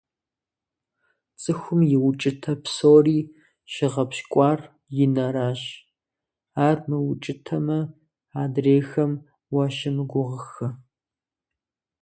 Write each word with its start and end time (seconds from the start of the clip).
ЦӀыхум 1.41 1.79
и 1.95 1.97
укӀытэ 2.07 2.53
псори 2.63 3.19
щыгъэпщкӀуар 3.73 4.59
и 5.03 5.05
нэращ, 5.13 5.61
ар 6.67 6.77
мыукӀытэмэ, 6.89 7.79
адрейхэм 8.41 9.11
уащымыгугъыххэ. 9.53 10.67